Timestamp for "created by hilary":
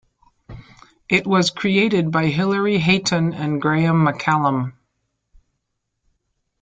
1.51-2.79